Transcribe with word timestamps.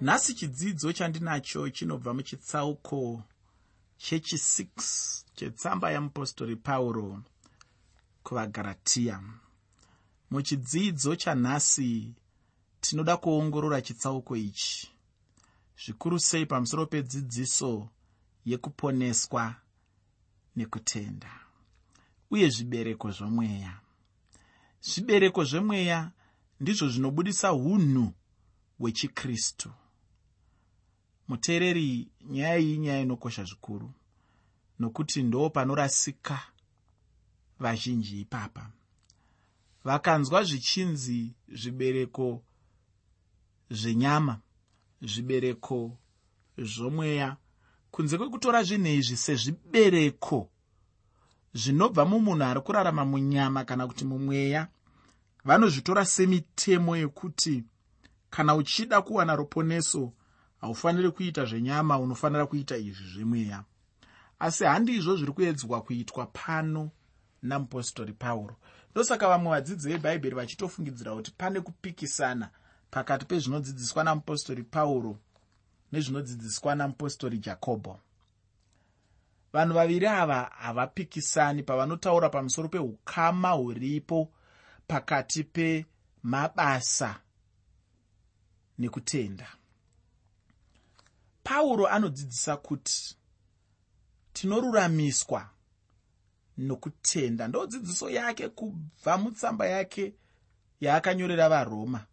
nhasi 0.00 0.34
chidzidzo 0.34 0.92
chandinacho 0.92 1.70
chinobva 1.70 2.14
muchitsauko 2.14 3.22
chechi6 3.98 4.66
chetsamba 5.34 5.90
yamupostori 5.90 6.56
pauro 6.56 7.22
kuvagaratiya 8.22 9.22
muchidzidzo 10.30 11.16
chanhasi 11.16 12.14
tinoda 12.80 13.16
kuongorora 13.16 13.82
chitsauko 13.82 14.36
ichi. 14.36 14.90
Zvikuru 15.84 16.18
sei 16.18 16.46
pamusoro 16.46 16.86
pedzidziso 16.86 17.88
yekuponeswa 18.44 19.54
nekutenda 20.56 21.30
uye 22.30 22.48
zvibereko 22.48 23.10
zvomweya 23.10 23.80
zvibereko 24.82 25.44
zvemweya 25.44 26.10
ndizvo 26.60 26.88
zvinobudisa 26.88 27.52
unhu 27.52 28.12
hwechikristu 28.78 29.70
muteereri 31.28 32.08
nyaya 32.24 32.58
iyi 32.58 32.78
nyaya 32.78 33.00
inokosha 33.00 33.44
zvikuru. 33.44 33.92
Nokuti 34.78 35.22
ndo 35.22 35.50
panorasika 35.50 36.38
vazhinji 37.58 38.20
ipapa. 38.20 38.70
Vakanzwa 39.84 40.44
zvichinzi 40.44 41.34
zvibereko 41.48 42.42
zvenyama 43.70 44.40
zvibereko 45.02 45.98
zvomweya. 46.58 47.36
Kunze 47.90 48.18
kwekutora 48.18 48.62
zvinhu 48.62 48.88
izvi 48.88 49.16
sezvibereko 49.16 50.50
zvinobva 51.54 52.04
mumunhu 52.04 52.44
ari 52.44 52.60
kurarama 52.60 53.04
munyama 53.04 53.64
kana 53.64 53.86
kuti 53.86 54.04
mumweya 54.04 54.68
vanozvitora 55.44 56.04
semitemo 56.04 56.96
yekuti 56.96 57.64
kana 58.30 58.54
uchida 58.54 59.02
kuwana 59.02 59.36
ruponeso 59.36 60.12
haufaniri 60.60 61.10
kuita 61.10 61.44
zvenyama 61.44 61.98
unofanira 61.98 62.46
kuita 62.46 62.76
izvi 62.76 63.08
zvemweya. 63.14 63.64
Asi 64.38 64.64
handizvo 64.64 65.16
zviri 65.16 65.32
kuedzwa 65.32 65.82
kuitwa 65.82 66.26
pano 66.26 66.90
namupostori 67.42 68.12
pauro. 68.12 68.56
Ndosaka 68.90 69.28
vamwe 69.28 69.50
vadzidzi 69.50 69.88
vebhaibheri 69.88 70.36
vachitofungidzira 70.36 71.14
kuti 71.14 71.30
pane 71.30 71.60
kupikisana 71.60 72.50
pakati 72.90 73.24
pezvinodzidziswa 73.24 74.04
namupostori 74.04 74.62
pauro 74.62 75.18
nezvinodzidziswa 75.92 76.74
namupostori 76.74 77.38
jakobho 77.38 77.98
vanhu 79.52 79.74
vaviri 79.74 80.06
ava 80.06 80.50
havapikisani 80.58 81.62
pavanotaura 81.62 82.28
pamusoro 82.28 82.68
peukama 82.68 83.50
huripo 83.50 84.32
pakati 84.86 85.44
pemabasa 85.44 87.20
nekutenda 88.78 89.48
pauro 91.46 91.86
anodzidzisa 91.86 92.56
kuti 92.56 93.16
tinoruramiswa 94.32 95.50
nokutenda. 96.58 97.48
Ndodzidziso 97.48 98.10
yake 98.10 98.48
kubva 98.48 99.18
mutsamba 99.18 99.66
yake 99.66 100.14
yaakanyorera 100.80 101.48
varoma. 101.48 102.06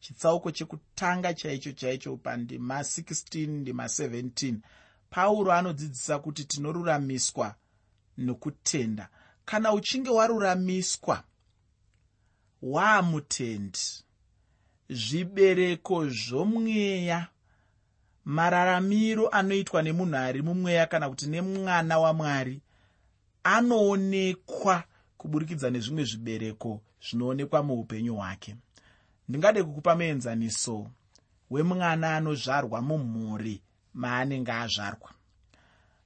Chitsauko 0.00 0.50
chekutanga 0.50 1.34
chaicho 1.34 1.72
chaicho 1.72 2.16
pandima 2.16 2.80
16 2.80 3.48
ndima 3.48 3.84
17 3.84 4.54
pauro 5.10 5.52
anodzidzisa 5.52 6.18
kuti 6.18 6.44
tinoruramiswa 6.44 7.54
nokutenda. 8.18 9.08
Kana 9.44 9.72
uchinge 9.72 10.10
waruramiswa 10.10 11.24
waamutendi. 12.62 13.80
Zvibereko 14.88 16.08
zvomweya 16.08 17.28
mararamiro 18.30 19.28
anoitwa 19.28 19.82
nemunhu 19.82 20.16
ari 20.16 20.42
mumweya 20.42 20.86
kana 20.86 21.08
kuti 21.10 21.26
nemwana 21.26 21.98
wamwari 21.98 22.60
anoonekwa 23.44 24.84
kuburikidza 25.18 25.70
nezvimwe 25.70 26.04
zvibereko 26.04 26.80
zvinoonekwa 27.04 27.62
muupenyu 27.62 28.14
hwake. 28.16 28.56
Ndingade 29.28 29.62
kukupa 29.62 29.96
muenzaniso 29.96 30.90
wemwana 31.50 32.16
anozvarwa 32.16 32.82
mumhuri 32.82 33.62
maanenge 33.94 34.52
azvarwa. 34.52 35.10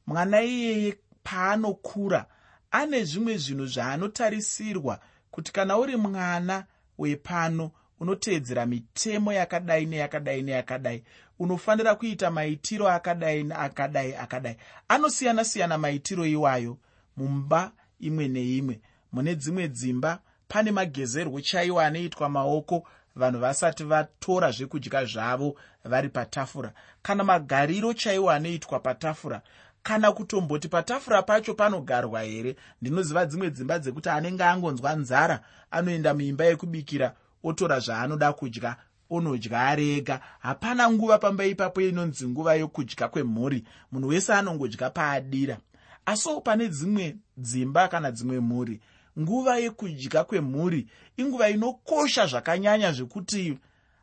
Mwana 0.06 0.42
iyeye 0.42 0.96
paanokura 1.22 2.26
ane 2.70 3.04
zvimwe 3.04 3.36
zvinhu 3.36 3.66
zvaanotarisirwa 3.66 5.00
kuti 5.30 5.52
kana 5.52 5.78
uri 5.78 5.96
mwana 5.96 6.64
wepano 6.98 7.70
unoteedzera 8.00 8.66
mitemo 8.66 9.32
yakadai 9.32 9.86
neyakadai 9.86 10.42
neyakadai 10.42 11.04
unofanira 11.38 11.94
kuita 11.94 12.30
maitiro 12.30 12.88
akadai 12.88 13.44
neakadai 13.44 14.14
akadai. 14.14 14.56
Anosiyana-siyana 14.88 15.78
maitiro 15.78 16.26
iwayo 16.26 16.78
mumba 17.16 17.72
imwe 18.00 18.28
neimwe. 18.28 18.80
Mune 19.12 19.34
dzimwe 19.34 19.68
dzimba 19.68 20.18
pane 20.48 20.70
magezerwo 20.70 21.40
chaiwo 21.40 21.80
anoitwa 21.80 22.28
maoko. 22.28 22.86
Vanhu 23.16 23.38
vasati 23.40 23.84
vatora 23.84 24.50
zvekudya 24.50 25.04
zvavo 25.04 25.56
vari 25.84 26.08
patafura. 26.08 26.72
Kana 27.02 27.24
magariro 27.24 27.92
chaiwo 27.94 28.30
anoitwa 28.30 28.80
patafura. 28.80 29.42
Kana 29.82 30.12
kutomboti 30.12 30.68
patafura 30.68 31.22
pacho 31.22 31.54
panogarwa 31.54 32.22
here? 32.22 32.56
Ndinoziva 32.82 33.26
dzimwe 33.26 33.50
dzimba 33.50 33.78
dzekuti 33.78 34.08
anenge 34.08 34.44
angonzwa 34.44 34.96
nzara 34.96 35.40
anoenda 35.70 36.14
muimba 36.14 36.44
yekubikira 36.44 37.14
otora 37.44 37.80
zvaanoda 37.80 38.32
kudya 38.32 38.76
onodya 39.14 39.60
ari 39.60 39.90
ega 39.98 40.20
hapana 40.38 40.90
nguva 40.90 41.18
pamba 41.18 41.44
ipapo 41.44 41.80
inonzi 41.80 42.28
nguva 42.28 42.54
yokudya 42.54 43.08
kwemhuri. 43.08 43.64
Munhu 43.92 44.08
wese 44.08 44.32
anongodya 44.34 44.90
paadira. 44.90 45.58
Asiwo 46.06 46.40
pane 46.40 46.68
dzimwe 46.68 47.16
dzimba 47.36 47.88
kana 47.88 48.10
dzimwe 48.10 48.40
mhuri 48.40 48.80
nguva 49.18 49.58
yekudya 49.58 50.24
kwemhuri 50.24 50.86
inguva 51.16 51.50
inokosha 51.50 52.26
zvakanyanya 52.26 52.92
zvekuti 52.92 53.58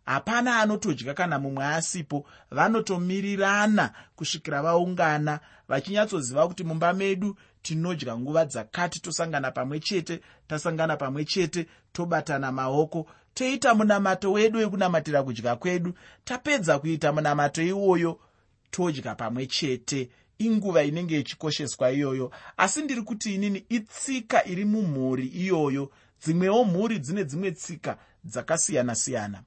hapana 0.05 0.59
anotodya 0.59 1.13
kana 1.13 1.39
mumwe 1.39 1.65
asipo. 1.65 2.25
Vanotomirirana 2.51 3.91
kusvikira 4.15 4.61
vaungana 4.61 5.39
vachinyatsoziva 5.67 6.47
kuti 6.47 6.63
mumba 6.63 6.93
medu 6.93 7.37
tinodya 7.61 8.17
nguva 8.17 8.45
dzakati. 8.45 8.99
Tosangana 8.99 9.51
pamwe 9.51 9.79
chete 9.79 10.21
tasangana 10.47 10.97
pamwe 10.97 11.25
chete 11.25 11.67
tobatana 11.93 12.51
maoko 12.51 13.07
toita 13.33 13.75
munamato 13.75 14.31
wedu 14.31 14.59
wekunamatira 14.59 15.23
kudya 15.23 15.55
kwedu 15.55 15.93
tapedza 16.23 16.79
kuita 16.79 17.13
munamato 17.13 17.61
iwoyo 17.63 18.19
todya 18.71 19.15
pamwe 19.15 19.45
chete 19.45 20.09
inguva 20.39 20.83
inenge 20.83 21.19
ichikosheswa 21.19 21.91
iyoyo. 21.91 22.31
Asi 22.57 22.81
ndiri 22.81 23.01
kuti 23.01 23.35
inini 23.35 23.65
itsika 23.69 24.45
iri 24.45 24.65
mumhuri 24.65 25.27
iyoyo 25.27 25.91
dzimwewo 26.23 26.63
mhuri 26.63 26.99
dzine 26.99 27.23
dzimwe 27.23 27.51
tsika 27.51 27.97
dzakasiyana-siyana. 28.25 29.43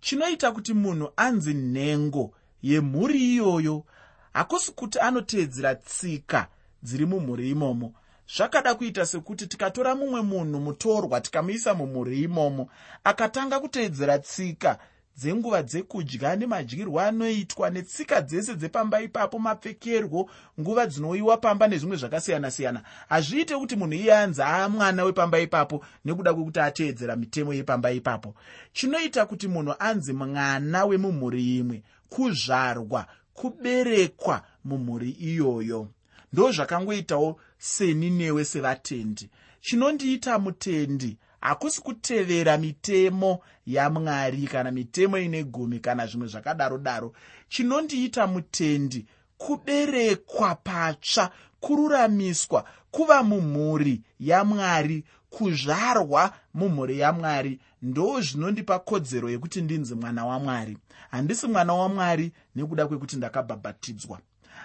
Chinoita 0.00 0.52
kuti 0.52 0.74
munhu 0.74 1.12
anzi 1.16 1.54
nhengo 1.54 2.34
yemhuri 2.62 3.34
iyoyo 3.34 3.84
hakusi 4.32 4.72
kuti 4.72 4.98
anoteedzera 4.98 5.74
tsika 5.74 6.48
dziri 6.82 7.06
mumhuri 7.06 7.50
imomo 7.50 7.94
zvakada 8.28 8.74
kuita 8.74 9.06
sekuti 9.06 9.46
tikatora 9.46 9.94
mumwe 9.94 10.22
munhu 10.22 10.60
mutorwa 10.60 11.20
tikamuisa 11.20 11.74
mumhuri 11.74 12.22
imomo 12.22 12.68
akatanga 13.04 13.60
kuteedzera 13.60 14.18
tsika 14.18 14.78
dzenguva 15.16 15.62
dzekudya 15.62 16.36
nemadyirwo 16.36 17.00
anoitwa 17.00 17.70
netsika 17.70 18.20
dzese 18.20 18.54
dzepamba 18.54 19.00
ipapo 19.00 19.38
mapfekerwo 19.38 20.30
nguva 20.60 20.86
dzinowiwa 20.86 21.36
pamba 21.36 21.68
nezvimwe 21.68 21.96
zvakasiyana-siyana. 21.96 22.82
Hazviite 23.08 23.56
kuti 23.56 23.76
munhu 23.76 23.94
iye 23.94 24.14
anzi 24.14 24.42
amwana 24.42 25.04
wepamba 25.04 25.38
ipapo 25.38 25.84
nekuda 26.04 26.34
kwekuti 26.34 26.60
ateedzera 26.60 27.16
mitemo 27.16 27.54
yepamba 27.54 27.92
ipapo. 27.92 28.34
Chinoita 28.72 29.26
kuti 29.26 29.48
munhu 29.48 29.74
anzi 29.78 30.12
mwana 30.12 30.84
wemumhuri 30.84 31.58
imwe 31.58 31.82
kuzvarwa 32.08 33.06
kuberekwa 33.34 34.42
mumhuri 34.64 35.10
iyoyo 35.10 35.88
ndo 36.34 36.52
zvakangoitawo 36.52 37.40
seni 37.58 38.10
newe 38.10 38.44
sevatendi. 38.44 39.30
Chinondiita 39.60 40.38
mutendi 40.38 41.16
hakusi 41.40 41.80
kutevera 41.80 42.58
mitemo 42.58 43.40
yamwari 43.66 44.46
kana 44.46 44.70
mitemo 44.70 45.18
ine 45.18 45.44
gumi 45.44 45.78
kana 45.80 46.06
zvimwe 46.06 46.28
zvakadaro 46.28 46.78
daro 46.78 47.12
chinondiita 47.48 48.26
mutendi 48.26 49.06
kuberekwa 49.38 50.54
patsva 50.54 51.30
kururamiswa 51.60 52.64
kuva 52.90 53.22
mumhuri 53.22 54.02
yamwari 54.20 55.04
kuzvarwa 55.30 56.32
mumhuri 56.54 56.98
yamwari. 56.98 57.60
Ndo 57.82 58.20
zvinondipa 58.20 58.78
kodzero 58.78 59.30
yekuti 59.30 59.62
ndinzi 59.62 59.94
mwana 59.94 60.26
wamwari. 60.26 60.78
Handisi 61.10 61.46
mwana 61.46 61.74
wamwari 61.74 62.32
nekuda 62.56 62.86
kwekuti 62.86 63.16
ndakabhabhatidzwa 63.16 64.18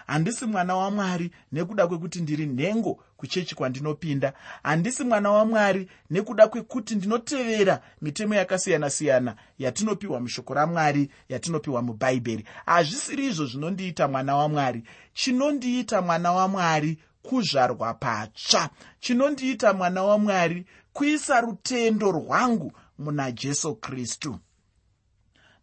handisi 0.10 0.46
mwana 0.46 0.76
wamwari 0.76 1.32
nekuda 1.52 1.88
kwekuti 1.88 2.22
ndiri 2.22 2.46
nhengo 2.46 2.94
kuchechi 3.18 3.56
kwandinopinda. 3.56 4.34
Handisi 4.64 5.04
mwana 5.04 5.32
wamwari 5.32 5.90
nekuda 6.10 6.48
kwekuti 6.48 6.96
ndinotevera 6.96 7.82
mitemo 8.02 8.36
yakasiyana-siyana 8.36 9.36
yatinopiwa 9.60 10.20
mushoko 10.20 10.54
ramwari 10.54 11.10
yatinopiwa 11.30 11.82
mubhaibheri 11.82 12.44
hazvisiri 12.66 13.26
izvo 13.28 13.46
zvinondiita 13.46 14.08
mwana 14.08 14.36
wamwari 14.36 14.84
chinondiita 15.14 16.02
mwana 16.02 16.32
wamwari 16.32 16.98
kuzvarwa 17.22 17.94
patsva. 17.94 18.70
Chinondiita 19.00 19.74
mwana 19.74 20.04
wamwari 20.04 20.66
kuisa 20.94 21.42
rutendo 21.42 22.12
rwangu 22.12 22.72
muna 23.00 23.32
jesu 23.32 23.76
kristu. 23.76 24.40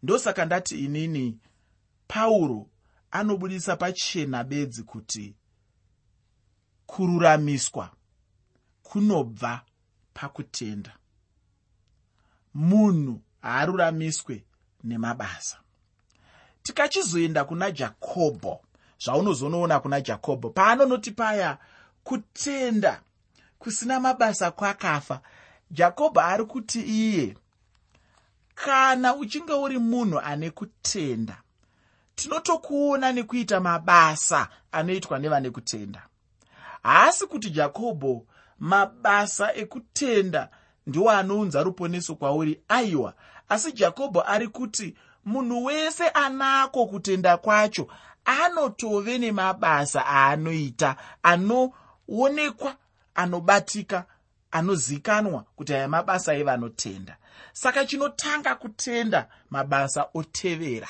Ndosaka 0.03 0.45
ndati 0.45 0.79
inini 0.79 1.37
pauro 2.07 2.67
anobudisa 3.19 3.75
pachena 3.75 4.43
bedzi 4.43 4.83
kuti 4.83 5.35
kururamiswa 6.85 7.91
kunobva 8.83 9.61
pakutenda. 10.13 10.93
Munhu 12.53 13.21
haaruramiswe 13.41 14.43
nemabasa. 14.83 15.57
Tikachizoenda 16.63 17.43
kuna 17.45 17.71
jakobho 17.71 18.61
zvaunozonoona 19.03 19.79
kuna 19.79 20.01
jakobho 20.01 20.49
paanonoti 20.49 21.11
paya 21.11 21.57
kutenda 22.03 23.01
kusina 23.59 23.99
mabasa 23.99 24.51
kwakafa 24.51 25.21
jakobho 25.71 26.19
ari 26.21 26.45
kuti 26.45 26.81
iye 26.81 27.37
kana 28.55 29.15
uchinge 29.15 29.53
uri 29.53 29.79
munhu 29.79 30.19
ane 30.19 30.49
kutenda 30.51 31.41
tinotokuona 32.17 33.11
nekuita 33.11 33.59
mabasa 33.59 34.47
anoitwa 34.71 35.19
nevane 35.19 35.49
kutenda 35.49 36.01
haasi 36.83 37.27
kuti 37.27 37.49
jakobho 37.49 38.25
mabasa 38.59 39.55
ekutenda 39.55 40.49
ndiwo 40.87 41.11
anounza 41.11 41.63
ruponeso 41.63 42.15
kwauri 42.15 42.61
aiwa 42.67 43.13
asi 43.49 43.71
jakobho 43.71 44.23
ari 44.27 44.47
kuti 44.47 44.95
munhu 45.25 45.65
wese 45.65 46.09
anako 46.09 46.85
kutenda 46.85 47.37
kwacho 47.37 47.87
anotove 48.25 49.17
nemabasa 49.17 50.05
aanoita 50.07 50.95
anoonekwa 51.23 52.75
anobatika 53.15 54.05
anozikanwa 54.51 55.45
kuti 55.55 55.73
aya 55.73 55.87
mabasa 55.87 56.33
evanotenda. 56.35 57.17
Saka 57.53 57.85
chinotanga 57.85 58.55
kutenda 58.55 59.27
mabasa 59.49 60.05
otevera 60.13 60.87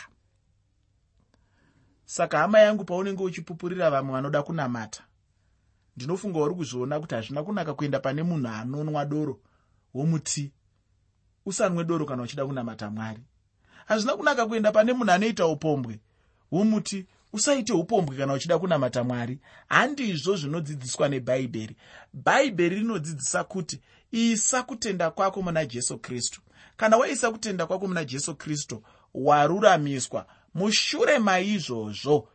saka 2.07 2.37
hama 2.37 2.59
yangu 2.59 2.83
paunenge 2.83 3.23
uchipupurira 3.23 3.89
vamwe 3.91 4.13
vanoda 4.13 4.43
kunamata 4.43 5.03
ndinofunga 5.97 6.39
uri 6.39 6.55
kuzviona 6.55 6.99
kuti 6.99 7.15
hazvina 7.15 7.43
kunaka 7.43 7.73
kuenda 7.73 7.99
pane 7.99 8.23
munhu 8.23 8.47
anonwa 8.47 9.05
doro 9.05 9.39
womuti. 9.93 10.51
Usanwe 11.45 11.83
doro 11.83 12.05
kana 12.05 12.23
uchida 12.23 12.45
kunamata 12.45 12.89
mwari. 12.89 13.23
Hazvina 13.85 14.15
kunaka 14.17 14.45
kuenda 14.45 14.71
pane 14.71 14.93
munhu 14.93 15.11
anoita 15.11 15.47
upombwe 15.47 15.99
womuti 16.51 17.05
usaite 17.33 17.73
upombwe 17.73 18.17
kana 18.17 18.33
uchida 18.33 18.59
kunamata 18.59 19.03
mwari. 19.03 19.39
Handizvo 19.69 20.35
zvinodzidziswa 20.35 21.09
nebhaibheri 21.09 21.75
bhaibheri 22.13 22.75
rinodzidzisa 22.75 23.43
kuti 23.43 23.81
isa 24.11 24.63
kutenda 24.63 25.11
kwako 25.11 25.41
muna 25.41 25.65
jesu 25.65 25.97
kristu. 25.99 26.41
Kana 26.77 26.97
waisa 26.97 27.31
kutenda 27.31 27.65
kwako 27.65 27.87
muna 27.87 28.05
jesu 28.05 28.35
kristu 28.35 28.83
waruramiswa 29.13 30.25
mushure 30.53 31.19
maizvozvo 31.19 32.29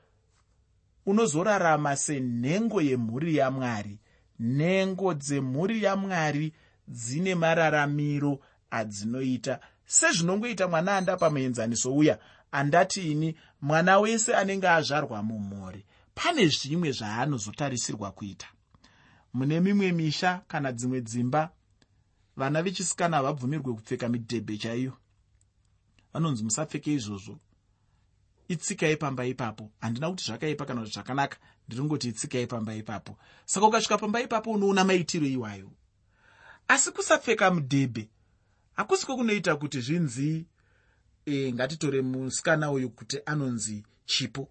unozorarama 1.07 1.97
senhengo 1.97 2.81
yemhuri 2.81 3.37
yamwari. 3.37 3.99
Nhengo 4.39 5.15
dzemhuri 5.15 5.83
yamwari 5.83 6.53
dzine 6.89 7.35
mararamiro 7.35 8.41
adzinoita. 8.71 9.61
Sezvinongoita 9.87 10.69
mwana 10.69 10.97
andapa 10.97 11.31
muenzaniso 11.31 11.95
uya 11.95 12.19
andati 12.53 13.13
ini 13.13 13.37
mwana 13.61 13.99
wese 13.99 14.35
anenge 14.35 14.69
azvarwa 14.69 15.23
mumhuri 15.23 15.85
pane 16.15 16.49
zvimwe 16.49 16.93
zvaanozotarisirwa 16.93 18.13
kuita. 18.13 18.47
Mune 19.35 19.61
mimwe 19.61 19.93
misha 19.93 20.43
kana 20.49 20.73
dzimwe 20.73 21.01
dzimba 21.01 21.51
vana 22.37 22.63
vechisikana 22.63 23.17
havabvumirwe 23.17 23.75
kupfeka 23.75 24.09
midhebhe 24.09 24.57
chaiyo. 24.59 24.93
Vanonzi 26.13 26.45
musapfeke 26.45 26.93
izvozvo 26.93 27.39
itsika 28.53 28.87
yepamba 28.87 29.25
ipapo. 29.27 29.71
Handina 29.81 30.11
kuti 30.11 30.25
zvakaipa 30.25 30.65
kana 30.65 30.81
kuti 30.81 30.93
zvakanaka. 30.93 31.37
Ndiringoti 31.69 32.09
itsika 32.09 32.39
yepamba 32.39 32.75
ipapo. 32.75 33.19
Saka 33.45 33.67
ukasvika 33.67 33.99
pamba 33.99 34.21
ipapo 34.21 34.51
unoona 34.51 34.85
maitiro 34.85 35.27
iwayo. 35.27 35.71
Asi 36.69 36.91
kusapfeka 36.91 37.51
mudhebhe 37.51 38.09
hakusiko 38.73 39.17
kunoita 39.17 39.57
kuti 39.57 39.81
zvinzi 39.81 40.47
e, 41.27 41.53
ngatitore 41.53 42.03
musikana 42.03 42.71
uyu 42.71 42.91
kuti 42.91 43.19
anonzi 43.27 43.85
chipo 44.05 44.49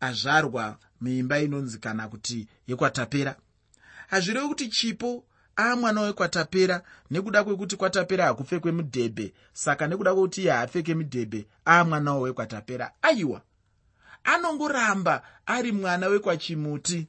azvarwa 0.00 0.78
muimba 1.00 1.38
inonzi 1.40 1.78
kana 1.78 2.08
kuti 2.08 2.48
yekwatapera. 2.66 3.36
Hazvirevi 4.06 4.48
kuti 4.48 4.68
chipo 4.68 5.24
aamwana 5.58 6.00
wekwatapera 6.00 6.82
nekuda 7.10 7.44
kwekuti 7.44 7.76
kwatapera 7.76 8.24
hakupfekwe 8.24 8.72
mudhebhe 8.72 9.32
saka 9.52 9.86
nekuda 9.86 10.14
kwekuti 10.14 10.42
iye 10.42 10.50
haapfeke 10.50 10.94
mudhebhe 10.94 11.46
aamwanawo 11.66 12.20
wekwatapera 12.20 12.92
aiwa! 13.02 13.40
Anongoramba 14.24 15.22
ari 15.46 15.72
mwana 15.72 16.06
wekwachimuti 16.06 17.08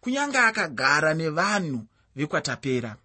kunyange 0.00 0.38
akagara 0.38 1.14
nevanhu 1.14 1.86
vekwatapera. 2.16 2.96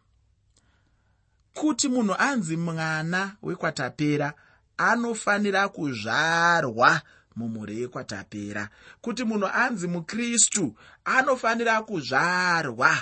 Kuti 1.53 1.87
munhu 1.89 2.15
anzi 2.19 2.57
mwana 2.57 3.35
wekwatapera 3.43 4.33
anofanira 4.77 5.69
kuzvarwa 5.69 7.01
mumhuri 7.35 7.81
yekwatapera. 7.81 8.69
Kuti 9.01 9.23
munhu 9.23 9.47
anzi 9.47 9.87
mukristu 9.87 10.75
anofanira 11.05 11.81
kuzvarwa 11.81 12.97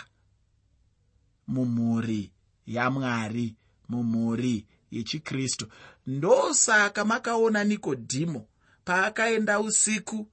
mumhuri 1.47 2.31
yamwari 2.65 3.55
mumhuri 3.89 4.67
yechikristu. 4.91 5.67
Ndosaka 6.07 7.05
makaona 7.05 7.63
nikodhimo 7.63 8.47
paakaenda 8.85 9.59
usiku 9.59 10.27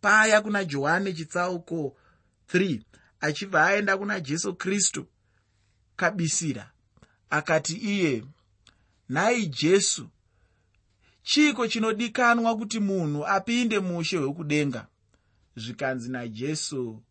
paya 0.00 0.40
kuna 0.40 0.64
johani 0.64 1.12
chitsauko 1.14 1.96
3 2.48 2.80
achibva 3.20 3.66
aenda 3.66 3.98
kuna 3.98 4.20
jesu 4.20 4.54
kristu 4.54 5.06
kabisira 5.96 6.70
akati 7.30 7.76
iye 7.76 8.24
nhai 9.08 9.46
jesu. 9.46 10.08
Chiiko 11.22 11.68
chinodikanwa 11.68 12.56
kuti 12.56 12.80
munhu 12.80 13.26
apinde 13.26 13.78
muushe 13.80 14.16
hwekudenga? 14.16 14.86
Zvikanzi 15.56 16.10
najesu 16.10 17.02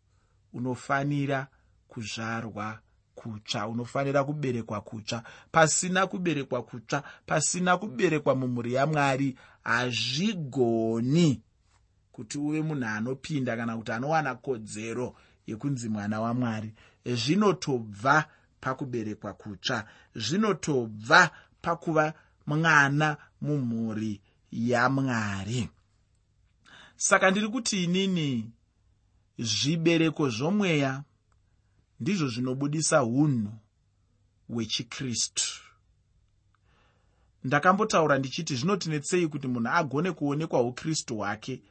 unofanira 0.52 1.46
kuzvarwa 1.88 2.80
kutsva 3.26 3.68
unofanira 3.68 4.24
kuberekwa 4.24 4.80
kutsva. 4.80 5.22
Pasina 5.52 6.06
kuberekwa 6.06 6.62
kutsva 6.62 7.02
pasina 7.26 7.76
kuberekwa 7.76 8.34
mumhuri 8.34 8.74
yamwari 8.74 9.36
hazvigoni 9.62 11.40
kuti 12.12 12.38
uve 12.38 12.62
munhu 12.62 12.86
anopinda 12.86 13.56
kana 13.56 13.76
kuti 13.76 13.92
anowana 13.92 14.34
kodzero 14.34 15.14
yekunzi 15.46 15.88
mwana 15.88 16.20
wamwari. 16.20 16.72
Zvinotobva 17.04 18.24
pakuberekwa 18.60 19.32
kutsva 19.32 19.84
zvinotobva 20.14 21.30
pakuva 21.62 22.14
mwana 22.46 23.16
mumhuri 23.40 24.20
yamwari. 24.52 25.68
Saka 26.96 27.30
ndiri 27.30 27.48
kuti 27.48 27.84
inini 27.84 28.50
zvibereko 29.38 30.28
zvomweya 30.28 31.02
ndizvo 32.00 32.28
zvinobudisa 32.28 33.04
unhu 33.04 33.52
hwechikristu. 34.48 35.44
Ndakambotaura 37.44 38.18
ndichiti 38.18 38.54
zvinotinetsei 38.56 39.28
kuti 39.28 39.48
munhu 39.48 39.68
agone 39.68 40.12
kuonekwa 40.12 40.62
ukristu 40.62 41.16
hwake 41.16 41.62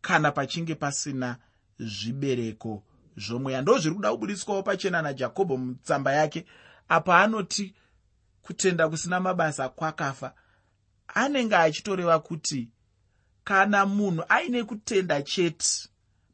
kana 0.00 0.32
pachinge 0.32 0.74
pasina 0.74 1.36
zvibereko 1.78 2.82
zvomweya? 3.16 3.62
Ndo 3.62 3.78
zviri 3.78 3.94
kuda 3.94 4.12
kubudiswawo 4.12 4.62
pachena 4.62 5.02
najakobho 5.02 5.56
mutsamba 5.56 6.12
yake 6.12 6.46
apa 6.88 7.20
anoti 7.22 7.74
kutenda 8.42 8.88
kusina 8.88 9.20
mabasa 9.20 9.68
kwakafa. 9.68 10.34
Anenge 11.14 11.56
achitoreva 11.56 12.18
kuti 12.18 12.68
kana 13.44 13.86
munhu 13.86 14.24
aine 14.28 14.64
kutenda 14.64 15.22
chete 15.22 15.89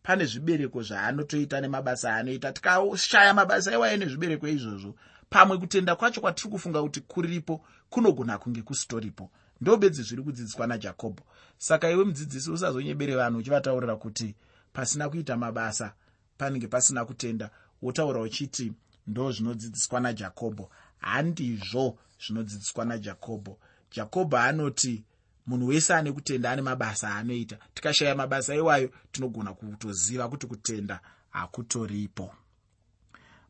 pane 0.07 0.25
zvibereko 0.25 0.83
zvaanotoita 0.83 1.61
nemabasa 1.61 2.15
aanoita 2.15 2.53
tikashaya 2.53 3.35
mabasa 3.35 3.73
iwayo 3.73 3.97
nezvibereko 3.97 4.49
izvozvo. 4.49 4.95
Pamwe 5.31 5.59
kutenda 5.59 5.97
kwacho 5.97 6.21
kwatiri 6.21 6.51
kufunga 6.51 6.83
kuti 6.83 7.01
kuripo 7.01 7.65
kunogona 7.91 8.39
kunge 8.39 8.63
kusitoripo 8.63 9.31
ndo 9.61 9.77
bedzi 9.77 10.03
zviri 10.03 10.23
kudzidziswa 10.23 10.67
najakobho 10.67 11.25
saka 11.59 11.91
iwe 11.91 12.05
mudzidzisi 12.05 12.51
usazonyebere 12.51 13.15
vanhu 13.17 13.39
uchivataurira 13.39 13.97
kuti 13.97 14.35
pasina 14.73 15.09
kuita 15.09 15.37
mabasa 15.37 15.95
panenge 16.39 16.69
pasina 16.69 17.05
kutenda 17.05 17.51
wotaura 17.83 18.21
uchiti 18.21 18.73
ndo 19.07 19.33
zvinodzidziswa 19.33 20.01
najakobho 20.01 20.71
handizvo 20.99 21.99
zvinodzidziswa 22.21 22.85
najakobho 22.85 23.59
jakobho 23.93 24.37
anoti 24.37 25.05
munhu 25.47 25.67
wese 25.67 25.95
ane 25.95 26.12
kutenda 26.12 26.50
ane 26.50 26.62
mabasa 26.62 27.09
aanoita. 27.11 27.59
Tikashaya 27.75 28.15
mabasa 28.15 28.55
iwayo 28.55 28.91
tinogona 29.12 29.55
kutoziva 29.55 30.29
kuti 30.29 30.47
kutenda 30.47 31.00
hakutoripo. 31.31 32.35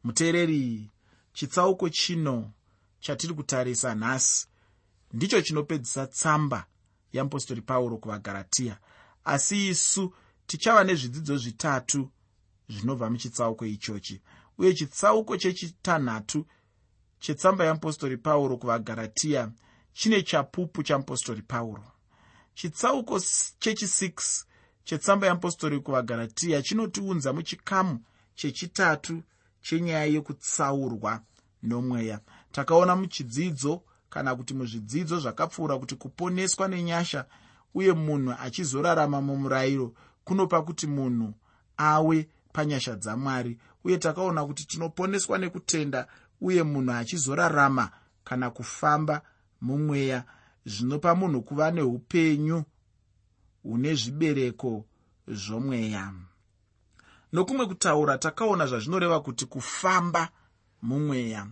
Muteereri 0.05 0.91
chitsauko 1.33 1.89
chino 1.89 2.51
chatiri 3.01 3.35
kutarisa 3.35 3.95
nhasi 3.95 4.47
ndicho 5.13 5.43
chinopedzisa 5.43 6.07
tsamba 6.07 6.67
yeapostori 7.13 7.61
pauro 7.63 7.97
kuvagaratiya 7.97 8.79
asi 9.25 9.69
isu 9.69 10.15
tichava 10.47 10.85
nezvidzidzo 10.85 11.37
zvitatu 11.37 12.11
zvinobva 12.69 13.11
muchitsauko 13.11 13.67
ichochi 13.67 14.23
uye 14.59 14.75
chitsauko 14.75 15.37
chechitanhatu 15.37 16.47
chetsamba 17.19 17.65
yeapostori 17.65 18.17
pauro 18.17 18.57
kuvagaratiya 18.57 19.51
chine 19.97 20.23
chapupu 20.23 20.83
chamupostori 20.83 21.43
pauro. 21.43 21.85
Chitsauko 22.55 23.17
chechi6 23.61 24.45
chetsamba 24.85 25.27
yeapostori 25.27 25.81
kuvagaratiya 25.81 26.63
chinotiunza 26.63 27.33
muchikamu 27.33 28.01
chechitatu 28.35 29.23
chenyaya 29.63 30.05
yekutsaurwa 30.05 31.21
nomweya. 31.63 32.21
Takaona 32.53 32.97
muchidzidzo 32.97 33.83
kana 34.11 34.37
kuti 34.37 34.55
muzvidzidzo 34.55 35.21
zvakapfuura 35.21 35.79
kuti 35.79 35.95
kuponeswa 35.95 36.69
nenyasha 36.69 37.25
uye 37.75 37.93
munhu 37.93 38.35
achizorarama 38.41 39.21
mumurayiro 39.21 39.95
kunopa 40.25 40.63
kuti 40.63 40.87
munhu 40.87 41.35
awe 41.77 42.29
panyasha 42.53 42.97
dzamwari. 42.97 43.59
Uye 43.85 43.99
takaona 43.99 44.47
kuti 44.47 44.67
tinoponeswa 44.67 45.39
nekutenda 45.39 46.07
uye 46.41 46.63
munhu 46.63 46.93
achizorarama 46.93 47.91
kana 48.25 48.51
kufamba 48.51 49.23
mumweya 49.61 50.25
zvinopa 50.67 51.15
munhu 51.15 51.43
kuva 51.43 51.71
neupenyu 51.71 52.65
hune 53.63 53.95
zvibereko 53.95 54.85
zvomweya. 55.29 56.13
Nokumwe 57.33 57.67
kutaura 57.67 58.19
takaona 58.19 58.67
zvazvinoreva 58.67 59.21
kuti 59.21 59.47
kufamba 59.47 60.29
mumweya. 60.83 61.47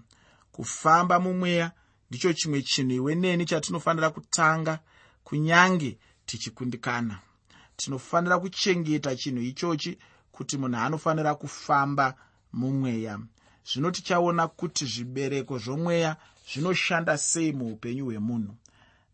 Kufamba 0.53 1.21
mumweya 1.21 1.73
ndicho 2.11 2.33
chimwe 2.33 2.63
chinhu 2.63 2.93
iwe 2.93 3.15
neni 3.15 3.45
chatinofanira 3.45 4.11
kutanga 4.11 4.79
kunyange 5.25 5.99
tichikundikana. 6.27 7.19
Tinofanira 7.77 8.39
kuchengeta 8.39 9.17
chinhu 9.17 9.43
ichochi 9.43 9.99
kuti 10.33 10.59
munhu 10.59 10.77
anofanira 10.79 11.35
kufamba 11.35 12.15
mumweya. 12.53 13.19
Zvino 13.65 13.91
tichaona 13.91 14.49
kuti 14.49 14.87
zvibereko 14.87 15.59
zvomweya 15.59 16.17
zvinoshanda 16.53 17.19
sei 17.19 17.53
muupenyu 17.53 18.05
hwemunhu. 18.05 18.55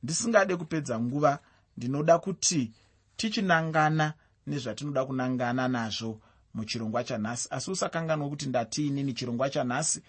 Ndisingade 0.02 0.56
kupedza 0.56 1.00
nguva 1.00 1.38
ndinoda 1.76 2.18
kuti 2.18 2.72
tichinangana 3.16 4.14
nezvatinoda 4.46 5.04
kunangana 5.04 5.68
nazvo 5.68 6.20
muchirongwa 6.54 7.04
chanhasi. 7.04 7.49
Asi 7.50 7.70
usakanganwa 7.70 8.28
kuti 8.28 8.46
ndatiinini 8.46 9.12
chirongwa 9.12 9.50
chanhasi 9.50 10.02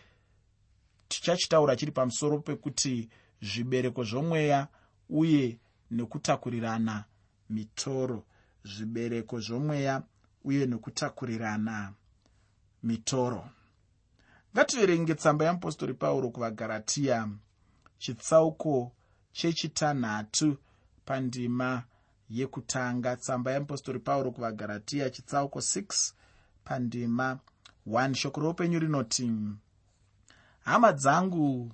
tichachitaura 1.08 1.76
chiri 1.76 1.92
pamusoro 1.92 2.40
pekuti 2.40 3.10
zvibereko 3.42 4.04
zvomweya 4.04 4.68
uye 5.10 5.58
nekutakurirana 5.92 7.04
mitoro. 7.50 8.26
Zvibereko 8.64 9.40
zvomweya 9.40 10.04
uye 10.44 10.66
nekutakurirana 10.66 11.94
mitoro 12.84 13.50
ngativerenge 14.56 15.16
tsamba 15.16 15.46
yeapostori 15.46 15.94
pauro 15.94 16.30
kuvagaratiya 16.30 17.30
chitsauko 17.98 18.92
chechitanhatu 19.32 20.58
pandima 21.06 21.84
yekutanga. 22.30 23.16
Tsamba 23.16 23.52
yeapostori 23.52 24.00
pauro 24.00 24.32
kuvagaratiya 24.32 25.10
chitsauko 25.10 25.60
6 25.60 26.14
pandima 26.64 27.40
1 27.88 28.14
shoko 28.14 28.42
roupenyu 28.42 28.80
rinoti 28.80 29.32
hama 30.64 30.92
dzangu 30.94 31.72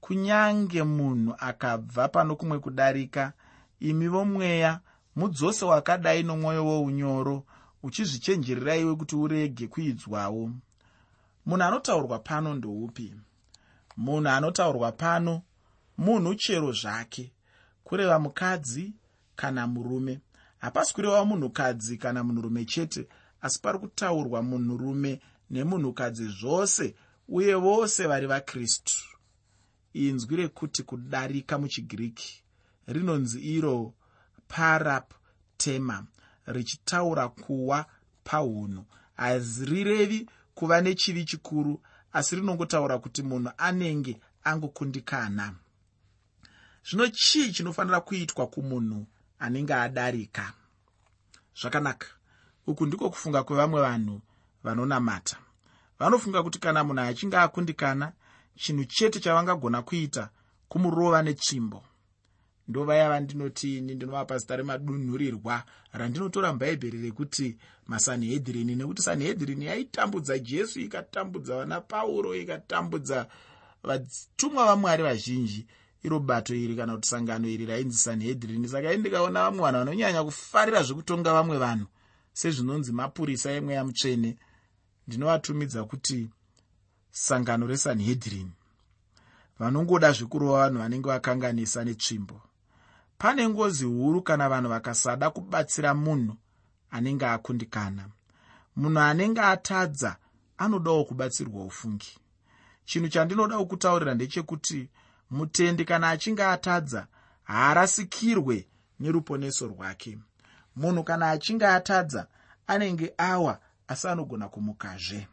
kunyange 0.00 0.82
munhu 0.82 1.34
akabva 1.38 2.08
pano 2.08 2.36
kumwe 2.36 2.58
kudarika 2.58 3.32
imi 3.80 4.08
vomweya 4.08 4.80
mudzose 5.16 5.64
wakadai 5.64 6.22
nomwoyo 6.22 6.66
wounyoro 6.66 7.44
uchizvichenjerera 7.82 8.76
iwe 8.76 8.96
kuti 8.96 9.16
urege 9.16 9.66
kuidzwawo 9.68 10.50
munhu 11.46 11.64
anotaurwa 11.64 12.18
pano 12.18 12.54
ndoupi? 12.54 13.14
Munhu 13.96 14.28
anotaurwa 14.28 14.92
pano 14.92 15.42
munhu 15.98 16.34
chero 16.34 16.72
zvake. 16.72 17.32
Kureva 17.84 18.18
mukadzi 18.18 18.92
kana 19.36 19.66
murume. 19.66 20.20
Hapasi 20.58 20.94
kureva 20.94 21.24
munhukadzi 21.24 21.96
kana 21.98 22.24
munhurume 22.24 22.64
chete 22.64 23.08
asi 23.42 23.60
pari 23.60 23.78
kutaurwa 23.78 24.42
munhurume 24.42 25.20
nemunhukadzi 25.50 26.28
zvose 26.28 26.94
uye 27.28 27.54
vose 27.54 28.06
vari 28.06 28.26
vakristu. 28.26 28.94
Inzwi 29.92 30.36
rekuti 30.36 30.82
kudarika 30.82 31.58
muchigiriki 31.58 32.42
rinonzi 32.86 33.40
iro 33.40 33.94
parap 34.48 35.12
tema 35.56 36.06
richitaura 36.46 37.28
kuwa 37.28 37.86
paunhu 38.24 38.84
hazirirevi 39.16 40.28
kuva 40.54 40.80
nechivi 40.80 41.24
chikuru 41.24 41.80
asi 42.12 42.36
rinongotaura 42.36 42.98
kuti 42.98 43.22
munhu 43.22 43.50
anenge 43.58 44.20
angokundikana. 44.44 45.54
Zvino 46.84 47.08
chii 47.08 47.52
chinofanira 47.52 48.00
kuitwa 48.00 48.46
kumunhu 48.46 49.06
anenge 49.38 49.74
adarika? 49.74 50.52
Zvakanaka. 51.60 52.06
Uku 52.66 52.86
ndiko 52.86 53.10
kufunga 53.10 53.42
kwevamwe 53.42 53.80
vanhu 53.80 54.20
vanonamata. 54.64 55.36
Vanofunga 55.98 56.42
kuti 56.42 56.58
kana 56.58 56.84
munhu 56.84 57.00
achinge 57.02 57.36
akundikana 57.36 58.12
chinhu 58.56 58.84
chete 58.84 59.20
chavangagona 59.20 59.82
kuita 59.82 60.30
kumurova 60.68 61.22
netsvimbo 61.22 61.84
ndovaya 62.70 63.08
vandinotiini 63.08 63.94
ndinovapa 63.94 64.38
zita 64.38 64.56
remadunhurirwa 64.56 65.64
randinotora 65.92 66.52
mubhaibheri 66.52 66.98
rekuti 67.02 67.56
masanhedhirini 67.86 68.74
nekuti 68.76 69.02
sanhedhirini 69.02 69.64
yaitambudza 69.66 70.38
jesu 70.38 70.80
ikatambudza 70.80 71.56
vana 71.56 71.80
pauro 71.80 72.34
ikatambudza 72.34 73.26
vatumwa 73.82 74.66
vamwari 74.66 75.02
vazhinji. 75.02 75.66
Iro 76.02 76.18
bato 76.20 76.54
iri 76.54 76.76
kana 76.76 76.94
kuti 76.94 77.08
sangano 77.08 77.48
iri 77.48 77.66
rainzi 77.66 77.98
sanhedhirini 77.98 78.68
saka 78.68 78.92
indikaona 78.92 79.42
vamwe 79.42 79.60
vanhu 79.60 79.78
vanonyanya 79.78 80.24
kufarira 80.24 80.82
zvekutonga 80.82 81.32
vamwe 81.32 81.58
vanhu 81.58 81.86
sezvinonzi 82.32 82.92
mapurisa 82.92 83.50
emweya 83.52 83.84
mutsvene 83.84 84.38
ndinovatumidza 85.06 85.84
kuti 85.84 86.30
sangano 87.10 87.66
resanhedhirini 87.66 88.52
vanongoda 89.58 90.12
zvekurova 90.12 90.58
vanhu 90.62 90.78
vanenge 90.78 91.08
vakanganisa 91.08 91.84
netsvimbo 91.84 92.40
pane 93.20 93.48
ngozi 93.48 93.84
huru 93.84 94.22
kana 94.22 94.48
vanhu 94.48 94.68
vakasada 94.68 95.30
kubatsira 95.30 95.94
munhu 95.94 96.36
anenge 96.90 97.26
akundikana. 97.26 98.08
Munhu 98.76 99.00
anenge 99.00 99.40
atadza 99.40 100.16
anodawo 100.58 101.04
kubatsirwa 101.04 101.64
ufungi. 101.64 102.18
Chinhu 102.84 103.08
chandinodawo 103.08 103.66
kutaurira 103.66 104.14
ndechekuti 104.14 104.88
mutendi 105.30 105.84
kana 105.84 106.08
achinge 106.10 106.44
atadza 106.44 107.06
haarasikirwe 107.42 108.68
neruponeso 109.00 109.66
rwake. 109.66 110.18
Munhu 110.76 111.04
kana 111.04 111.30
achinge 111.30 111.66
atadza 111.66 112.26
anenge 112.66 113.14
awa 113.18 113.60
asi 113.88 114.08
anogona 114.08 114.48
kumukazve. 114.48 115.28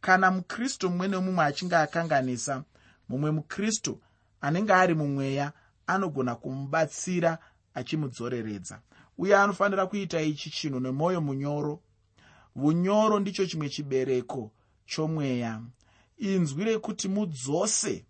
Kana 0.00 0.30
mukristu 0.30 0.90
mumwe 0.90 1.08
nemumwe 1.08 1.44
achinge 1.44 1.76
akanganisa 1.76 2.64
mumwe 3.08 3.30
mukristu 3.30 4.00
anenge 4.40 4.72
ari 4.72 4.94
mumweya 4.94 5.52
anogona 5.86 6.34
kumubatsira 6.34 7.38
achimudzoreredza 7.74 8.80
uye 9.18 9.36
anofanira 9.36 9.86
kuita 9.86 10.20
ichi 10.20 10.50
chinhu 10.50 10.80
nemwoyo 10.80 11.20
munyoro. 11.20 11.80
Unyoro 12.56 13.20
ndicho 13.20 13.46
chimwe 13.46 13.68
chibereko 13.68 14.52
chomweya. 14.86 15.62
Inzwi 16.18 16.64
rekuti 16.64 17.08
mudzose 17.08 18.04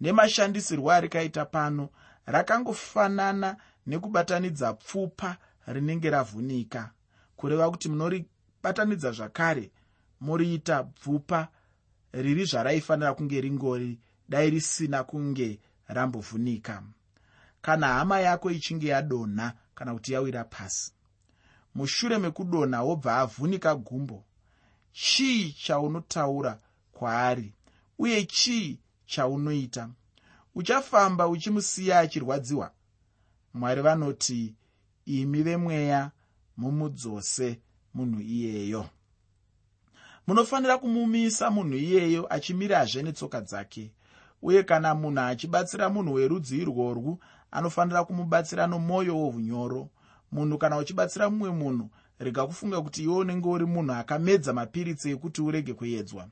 nemashandisirwo 0.00 0.90
arikaita 0.92 1.44
pano 1.44 1.88
rakangofanana 2.26 3.56
nekubatanidza 3.86 4.74
pfupa 4.74 5.36
rinenge 5.66 6.10
ravhunika. 6.10 6.90
Kureva 7.36 7.70
kuti 7.70 7.88
munoribatanidza 7.88 9.12
zvakare 9.12 9.70
muriita 10.20 10.82
bvupa 10.82 11.48
riri 12.12 12.44
zvaraifanira 12.44 13.14
kunge 13.14 13.40
ringori 13.40 13.98
dai 14.28 14.50
risina 14.50 15.04
kunge 15.04 15.60
rambovhunika 15.88 16.82
kana 17.66 17.86
hama 17.88 18.20
yako 18.20 18.50
ichinge 18.50 18.88
yadonha 18.88 19.52
kana 19.74 19.94
kuti 19.94 20.12
yawira 20.12 20.44
pasi. 20.44 20.92
Mushure 21.74 22.18
mekudonha 22.18 22.82
wobva 22.82 23.16
avhunika 23.16 23.74
gumbo 23.74 24.24
chii 24.92 25.52
chaunotaura 25.52 26.58
kwaari 26.92 27.52
uye 27.98 28.24
chii 28.24 28.78
chaunoita? 29.06 29.88
Uchafamba 30.54 31.28
uchimusiya 31.28 31.98
achirwadziwa? 32.00 32.70
Mwari 33.54 33.82
vanoti 33.82 34.54
imi 35.06 35.42
vemweya 35.42 36.10
mumudzose 36.56 37.60
munhu 37.94 38.20
iyeyo. 38.20 38.88
Munofanira 40.26 40.78
kumumisa 40.78 41.50
munhu 41.50 41.76
iyeyo 41.76 42.26
achimirazve 42.34 43.02
netsoka 43.02 43.40
dzake 43.40 43.90
uye 44.42 44.62
kana 44.62 44.94
munhu 44.94 45.20
achibatsira 45.20 45.88
munhu 45.90 46.12
werudzi 46.14 46.58
irworwu 46.58 47.18
anofanira 47.50 48.04
kumubatsira 48.04 48.66
nomwoyo 48.66 49.16
wounyoro 49.18 49.88
munhu 50.32 50.58
kana 50.58 50.78
uchibatsira 50.78 51.30
mumwe 51.30 51.50
munhu 51.50 51.90
rega 52.18 52.46
kufunga 52.46 52.82
kuti 52.82 53.02
iwe 53.02 53.16
unenge 53.16 53.48
uri 53.48 53.66
munhu 53.66 53.92
akamedza 53.92 54.52
mapiritsi 54.52 55.10
ekuti 55.10 55.42
urege 55.42 55.74
kuedzwa 55.74 56.28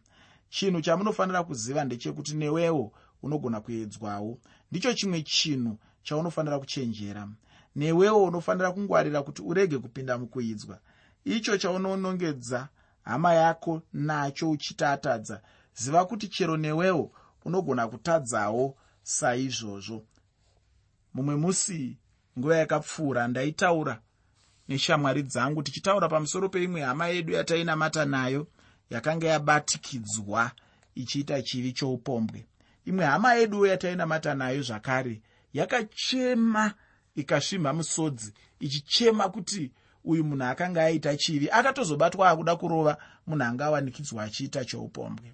chinhu 0.50 0.80
chamunofanira 0.80 1.42
kuziva 1.44 1.84
ndechekuti 1.84 2.34
newewo 2.34 2.92
unogona 3.22 3.60
kuedzwawo 3.60 4.38
ndicho 4.70 4.94
chimwe 4.94 5.22
chinhu 5.22 5.78
chaunofanira 6.02 6.58
kuchenjera. 6.58 7.28
Newewo 7.76 8.24
unofanira 8.24 8.72
kungwarira 8.72 9.22
kuti 9.22 9.42
urege 9.42 9.78
kupinda 9.78 10.18
mukuidzwa 10.18 10.78
icho 11.24 11.58
chaunonongedza 11.58 12.68
hama 13.02 13.34
yako 13.34 13.82
nacho 13.92 14.50
uchitatadza 14.50 15.40
ziva 15.74 16.04
kuti 16.04 16.28
chero 16.28 16.56
newewo 16.56 17.10
unogona 17.44 17.88
kutadzawo 17.88 18.76
saizvozvo 19.02 20.02
mumwe 21.14 21.36
musi 21.36 21.98
nguva 22.38 22.56
yakapfuura 22.56 23.28
ndaitaura 23.28 24.00
neshamwari 24.68 25.22
dzangu 25.22 25.62
tichitaura 25.62 26.08
pamusoro 26.08 26.48
peimwe 26.48 26.80
hama 26.82 27.08
yedu 27.08 27.32
yatainamata 27.32 28.04
nayo 28.04 28.46
yakanga 28.90 29.26
yabatikidzwa 29.26 30.50
ichiita 30.94 31.42
chivi 31.42 31.72
choupombwe. 31.72 32.46
Imwe 32.84 33.04
hama 33.04 33.34
yedu 33.34 33.66
yatainamata 33.66 34.34
nayo 34.34 34.62
zvakare 34.62 35.22
yakachema 35.52 36.74
ikasvimha 37.16 37.72
musodzi 37.72 38.34
ichichema 38.60 39.28
kuti 39.28 39.72
uyu 40.04 40.24
munhu 40.24 40.44
akanga 40.44 40.82
aita 40.84 41.16
chivi 41.16 41.50
akatozobatwa 41.50 42.30
akuda 42.30 42.56
kurova 42.56 42.96
munhu 43.26 43.44
anga 43.44 43.64
awanikidzwa 43.64 44.22
achiita 44.22 44.64
choupombwe. 44.64 45.32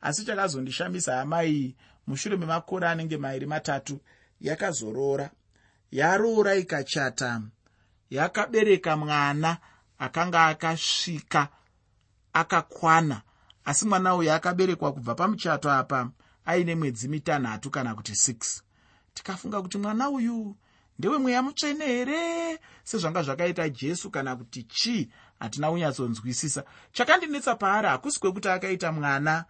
Asi 0.00 0.24
chakazondishamisa 0.24 1.16
hama 1.16 1.44
iyi 1.44 1.76
mushure 2.06 2.36
memakore 2.36 2.88
anenge 2.88 3.16
mairi 3.16 3.46
matatu 3.46 4.00
yakazoroora 4.42 5.30
yaroora 5.90 6.54
ikachata 6.54 7.42
yakabereka 8.10 8.96
mwana 8.96 9.58
akanga 9.98 10.46
akasvika 10.46 11.48
akakwana 12.32 13.22
asi 13.64 13.86
mwana 13.86 14.14
uyu 14.16 14.32
akaberekwa 14.32 14.92
kubva 14.92 15.14
pamuchato 15.14 15.70
apa 15.70 16.10
aine 16.44 16.74
mwedzi 16.74 17.08
mitanhatu 17.08 17.70
kana 17.70 17.94
kuti 17.94 18.12
6 18.12 18.60
tikafunga 19.14 19.62
kuti 19.62 19.78
mwana 19.78 20.10
uyu 20.10 20.56
ndewe 20.98 21.18
mweya 21.18 21.42
mutsvene 21.42 21.86
here? 21.86 22.58
Sezvanga 22.84 23.22
zvakaita 23.22 23.68
jesu 23.68 24.10
kana 24.10 24.36
kuti 24.36 24.62
chii? 24.62 25.10
Hatina 25.38 25.70
kunyatsonzwisisa 25.70 26.64
chakandinetsa 26.92 27.54
paari? 27.54 27.88
Hakusi 27.88 28.20
kwekuti 28.20 28.48
akaita 28.48 28.92
mwana 28.92 29.44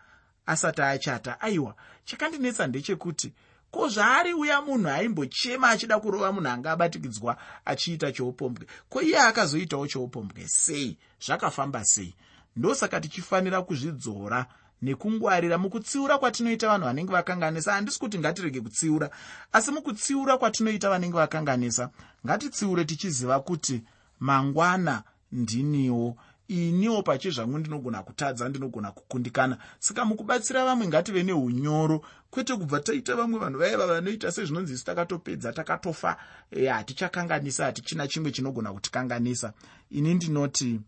asati 0.46 0.82
achata. 0.82 1.40
Aiwa 1.40 1.74
chakandinetsa 2.04 2.66
ndechekuti 2.66 3.32
ko 3.72 3.88
zvaari 3.88 4.34
uya 4.34 4.60
munhu 4.60 4.88
aimbochema 4.88 5.68
achida 5.68 5.98
kurova 5.98 6.32
munhu 6.32 6.48
anga 6.48 6.72
abatikidzwa 6.72 7.36
achiita 7.64 8.12
choupombwe 8.12 8.66
ko 8.88 9.00
iye 9.02 9.18
akazoitawo 9.18 9.86
choupombwe 9.88 10.48
sei? 10.48 10.96
Zvakafamba 11.24 11.84
sei? 11.84 12.14
Ndosaka 12.56 13.00
tichifanira 13.00 13.62
kuzvidzora 13.62 14.46
nekungwarira 14.82 15.58
mukutsiura 15.58 16.18
kwatinoita 16.18 16.68
vanhu 16.68 16.86
vanenge 16.86 17.12
vakanganisa 17.12 17.72
handisi 17.72 17.98
kuti 17.98 18.18
ngatirege 18.18 18.60
kutsiura 18.60 19.10
asi 19.52 19.70
mukutsiura 19.70 20.38
kwatinoita 20.38 20.90
vanenge 20.90 21.16
vakanganisa 21.16 21.90
ngatitsiure 22.26 22.84
tichiziva 22.84 23.40
kuti 23.40 23.82
mangwana 24.20 25.02
ndiniwo 25.32 26.16
iniwo 26.52 27.02
pachizvangu 27.02 27.58
ndinogona 27.58 28.02
kutadza 28.02 28.48
ndinogona 28.48 28.92
kukundikana. 28.92 29.58
Saka 29.78 30.04
mukubatsira 30.04 30.64
vamwe 30.64 30.86
ngative 30.86 31.22
neunyoro 31.22 32.04
kwete 32.30 32.56
kubva 32.56 32.80
taita 32.80 33.16
vamwe 33.16 33.38
vanhu 33.38 33.58
vaiva 33.58 33.86
vanoita 33.86 34.32
sezvinonzi 34.32 34.72
isi 34.74 34.84
takatopedza 34.84 35.52
takatofa. 35.52 36.16
E, 36.50 36.66
hatichakanganisa 36.66 37.64
hatichina 37.64 38.08
chimwe 38.08 38.30
chinogona 38.30 38.72
kutikanganisa. 38.72 39.52
Ini 39.90 40.14
ndinoti 40.14 40.80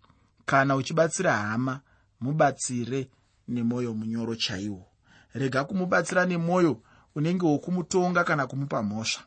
kana 0.46 0.76
uchibatsira 0.76 1.32
hama 1.36 1.80
mubatsire 2.20 3.08
nemwoyo 3.48 3.94
munyoro 3.94 4.34
chaiwo. 4.36 4.86
Rega 5.34 5.64
kumubatsira 5.64 6.26
nemwoyo 6.26 6.80
unenge 7.14 7.46
wokumutonga 7.46 8.24
kana 8.24 8.46
kumupa 8.46 8.82
mhosva. 8.82 9.22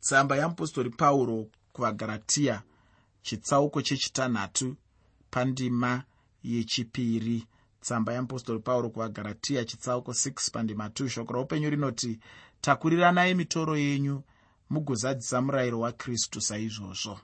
Tsamba 0.00 0.36
yamupostori 0.36 0.90
pauro 0.90 1.46
kuvagaratiya 1.72 2.62
chitsauko 3.22 3.82
chechitanhatu 3.82 4.76
pandima 5.36 6.02
yechipiri. 6.44 7.46
Tsamba 7.80 8.12
yamupostori 8.12 8.58
pauro 8.58 8.90
kuvagaratiya 8.90 9.64
chitsauko 9.64 10.12
6 10.12 10.50
pandima 10.50 10.88
2 10.88 11.08
shoko 11.08 11.32
raupenyu 11.32 11.70
rinoti 11.70 12.18
takuriranai 12.60 13.34
mitoro 13.34 13.76
yenyu 13.76 14.22
mugozadzisa 14.70 15.40
murayiro 15.42 15.80
wakristu 15.80 16.40
saizvozvo. 16.40 17.20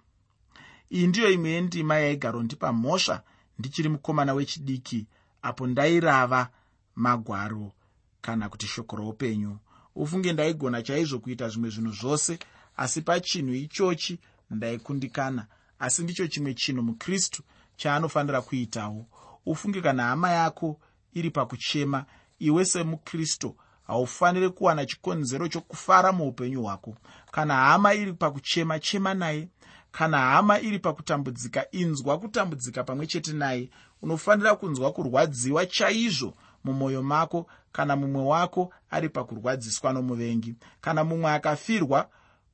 Iyi 0.91 1.07
ndiyo 1.07 1.31
imwe 1.31 1.51
yendima 1.51 1.95
yaigarondipa 1.97 2.73
mhosva 2.73 3.23
ndichiri 3.59 3.89
mukomana 3.89 4.35
wechidiki 4.35 5.07
apo 5.43 5.67
ndairava 5.67 6.49
magwaro 6.95 7.73
kana 8.21 8.49
kuti 8.49 8.67
shoko 8.67 8.97
roupenyu. 8.97 9.59
Ufunge 9.95 10.33
ndaigona 10.33 10.83
chaizvo 10.83 11.19
kuita 11.19 11.49
zvimwe 11.49 11.71
zvinhu 11.71 11.93
zvose 11.93 12.39
asi 12.77 13.03
pachinhu 13.03 13.55
ichochi 13.55 14.19
ndaikundikana 14.51 15.47
asi 15.79 16.03
ndicho 16.03 16.27
chimwe 16.27 16.55
chinhu 16.55 16.83
mukristu 16.83 17.43
chaanofanira 17.83 18.43
kuitawo. 18.43 19.07
Ufunge 19.47 19.81
kana 19.81 20.03
hama 20.03 20.31
yako 20.31 20.81
iri 21.15 21.31
pakuchema 21.31 22.05
iwe 22.39 22.65
semukristu 22.65 23.57
haufaniri 23.87 24.51
kuwana 24.51 24.87
chikonzero 24.87 25.49
chokufara 25.49 26.13
muupenyu 26.13 26.63
hwako. 26.63 26.97
Kana 27.31 27.55
hama 27.55 27.95
iri 27.95 28.13
pakuchema 28.13 28.79
chema 28.79 29.15
naye. 29.15 29.49
Kana 29.93 30.19
hama 30.19 30.61
iri 30.61 30.79
pakutambudzika 30.79 31.71
inzwa 31.71 32.19
kutambudzika 32.19 32.85
pamwe 32.85 33.07
chete 33.07 33.33
naye. 33.33 33.71
Unofanira 34.03 34.55
kunzwa 34.57 34.93
kurwadziwa 34.93 35.67
chaizvo 35.67 36.35
mumwoyo 36.65 37.03
mako 37.03 37.47
kana 37.73 37.97
mumwe 37.97 38.23
wako 38.23 38.73
ari 38.91 39.09
pakurwadziswa 39.09 39.93
nomuvengi. 39.93 40.55
Kana 40.81 41.05
mumwe 41.05 41.31
akafirwa 41.33 42.09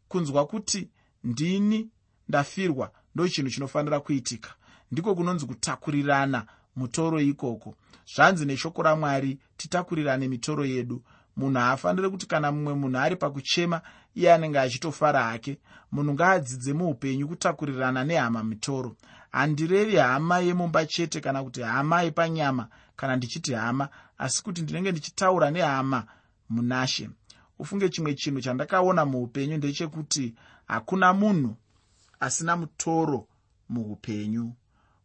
kunzwa 0.08 0.46
kuti 0.46 0.90
ndini 1.24 1.90
ndafirwa 2.28 2.90
ndo 3.14 3.28
chinhu 3.28 3.50
chinofanira 3.50 4.00
kuitika 4.00 4.54
ndiko 4.92 5.14
kunonzi 5.14 5.46
kutakurirana 5.46 6.46
mutoro 6.76 7.20
ikoko. 7.20 7.74
Zvanzi 8.14 8.44
neshoko 8.46 8.82
ramwari 8.82 9.38
titakurirane 9.56 10.28
mitoro 10.28 10.64
yedu. 10.64 11.02
Munhu 11.36 11.58
haafaniri 11.60 12.10
kuti 12.10 12.26
kana 12.26 12.52
mumwe 12.52 12.74
munhu 12.74 12.98
ari 12.98 13.16
pakuchema 13.16 13.80
iye 14.14 14.32
anenge 14.34 14.58
achitofara 14.58 15.22
hake. 15.22 15.58
Munhu 15.92 16.12
ngaadzidze 16.14 16.72
muupenyu 16.72 17.28
kutakurirana 17.28 18.04
nehama 18.04 18.44
mitoro 18.44 18.96
handirevi 19.30 19.96
hama 19.96 20.38
yemumba 20.38 20.86
chete 20.86 21.20
kana 21.20 21.42
kuti 21.44 21.62
hama 21.62 22.02
yepanyama 22.02 22.68
kana 22.96 23.16
ndichiti 23.16 23.54
hama 23.54 23.88
asi 24.18 24.42
kuti 24.42 24.62
ndinenge 24.62 24.90
ndichitaura 24.92 25.50
nehama 25.50 26.04
munashe. 26.48 27.10
Ufunge 27.58 27.88
chimwe 27.88 28.14
chinhu 28.14 28.40
chandakaona 28.40 29.04
muupenyu 29.04 29.56
ndechekuti 29.56 30.34
hakuna 30.66 31.12
munhu 31.12 31.56
asina 32.20 32.56
mutoro 32.56 33.26
muupenyu 33.68 34.52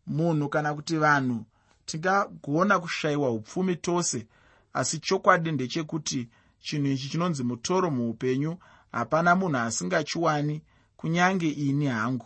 munhu 0.08 0.50
kana 0.50 0.74
kuti 0.74 0.98
vanhu 0.98 1.46
tingagona 1.86 2.80
kushayiwa 2.80 3.32
upfumi 3.32 3.76
tose 3.76 4.28
asi 4.74 5.00
chokwadi 5.00 5.52
ndechekuti 5.52 6.30
chinhu 6.60 6.88
ichi 6.88 7.10
chinonzi 7.10 7.44
mutoro 7.44 7.92
muupenyu 7.92 8.58
hapana 8.92 9.36
munhu 9.36 9.58
asingachiwani 9.58 10.62
kunyange 10.98 11.50
ini 11.50 11.86
hangu. 11.86 12.26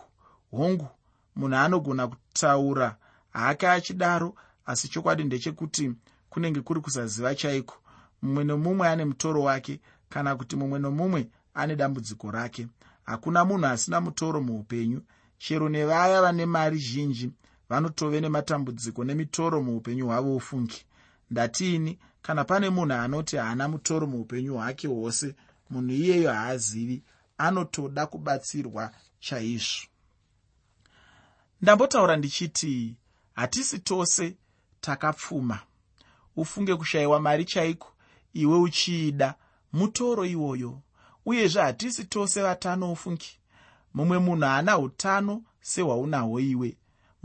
Hongu 0.52 0.88
munhu 1.36 1.56
anogona 1.58 2.08
kutaura 2.08 2.96
hake 3.34 3.68
achidaro 3.70 4.36
asi 4.66 4.88
chokwadi 4.88 5.24
ndechekuti 5.24 5.92
kunenge 6.30 6.62
kuri 6.62 6.82
kusaziva 6.82 7.36
chaiko. 7.36 7.76
Mumwe 8.22 8.44
nomumwe 8.44 8.88
ane 8.88 9.06
mutoro 9.06 9.44
wake 9.44 9.80
kana 10.10 10.36
kuti 10.36 10.56
mumwe 10.56 10.80
nomumwe 10.80 11.28
ane 11.54 11.76
dambudziko 11.76 12.32
rake. 12.32 12.68
Hakuna 13.04 13.46
munhu 13.46 13.66
asina 13.66 14.02
mutoro 14.02 14.42
muupenyu. 14.42 15.02
Chero 15.38 15.70
nevaya 15.70 16.22
vane 16.22 16.46
mari 16.46 16.78
zhinji 16.78 17.32
vanotove 17.70 18.22
nematambudziko 18.22 19.04
nemitoro 19.04 19.64
muupenyu 19.64 20.06
hwavo 20.08 20.36
ufungi. 20.36 20.86
Ndatiini 21.32 22.00
kana 22.22 22.44
pane 22.44 22.70
munhu 22.70 22.94
anoti 22.94 23.38
haana 23.38 23.68
mutoro 23.68 24.08
muupenyu 24.08 24.54
hwake 24.54 24.88
hwose 24.88 25.36
munhu 25.70 25.92
iyeyo 25.94 26.34
haazivi 26.34 27.04
anotoda 27.38 28.06
kubatsirwa 28.06 28.92
chaizvo. 29.20 29.88
Ndambotaura 31.62 32.16
ndichiti 32.18 32.96
hatisi 33.34 33.80
tose 33.80 34.36
takapfuma. 34.82 35.60
Ufunge 36.36 36.76
kushayiwa 36.76 37.20
mari 37.20 37.46
chaiko? 37.46 37.94
Iwe 38.34 38.58
uchiida. 38.60 39.36
Mutoro 39.74 40.26
iwoyo. 40.26 40.82
Uyezve 41.26 41.62
hatisi 41.62 42.04
tose 42.06 42.42
vatano 42.42 42.92
ufungi. 42.92 43.40
Mumwe 43.94 44.20
munhu 44.20 44.46
haana 44.46 44.78
utano 44.80 45.44
sehwaunahwo 45.62 46.40
iwe 46.40 46.78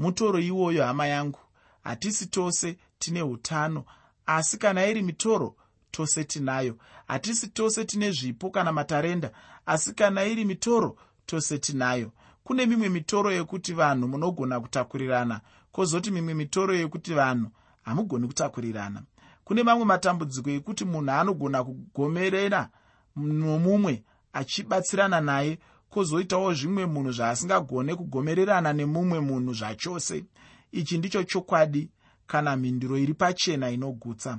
mutoro 0.03 0.39
iwoyo 0.41 0.85
hama 0.85 1.07
yangu. 1.07 1.39
Hatisi 1.85 2.27
tose 2.27 2.77
tine 2.99 3.23
utano 3.23 3.85
asi 4.27 4.59
kana 4.59 4.87
iri 4.87 5.03
mitoro 5.03 5.57
tose 5.91 6.25
tinayo. 6.25 6.77
Hatisi 7.09 7.49
tose 7.49 7.85
tine 7.85 8.11
zvipo 8.11 8.51
kana 8.51 8.73
matarenda 8.73 9.31
asi 9.67 9.95
kana 9.95 10.25
iri 10.25 10.45
mitoro 10.45 10.97
tose 11.27 11.59
tinayo. 11.59 12.13
Kune 12.45 12.67
mimwe 12.67 12.89
mitoro 12.89 13.33
yekuti 13.33 13.73
vanhu 13.73 14.09
munogona 14.09 14.61
kutakurirana 14.61 15.41
kwozoti 15.73 16.11
mimwe 16.11 16.35
mitoro 16.35 16.75
yekuti 16.75 17.15
vanhu 17.15 17.51
hamugoni 17.83 18.27
kutakurirana. 18.27 19.03
Kune 19.45 19.63
mamwe 19.63 19.85
matambudziko 19.85 20.51
ekuti 20.51 20.85
munhu 20.85 21.11
anogona 21.11 21.65
kugomerera 21.65 22.69
nomumwe 23.17 24.03
achibatsirana 24.33 25.21
naye 25.21 25.59
kwozoitawo 25.93 26.55
zvimwe 26.55 26.87
munhu 26.87 27.13
zvaasingagone 27.13 27.95
kugomererana 27.95 28.73
nemumwe 28.73 29.21
munhu 29.21 29.53
zvachose. 29.55 30.25
Ichi 30.73 30.99
ndicho 30.99 31.23
chokwadi 31.23 31.91
kana 32.27 32.57
mhinduro 32.57 32.99
iri 32.99 33.15
pachena 33.15 33.71
inogutsa. 33.71 34.39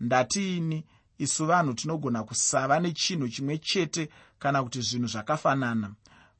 Ndatiini 0.00 0.84
isu 1.18 1.46
vanhu 1.46 1.74
tinogona 1.74 2.24
kusava 2.24 2.80
nechinhu 2.80 3.28
chimwe 3.28 3.58
chete 3.58 4.08
kana 4.38 4.62
kuti 4.62 4.80
zvinhu 4.80 5.06
zvakafanana. 5.06 5.94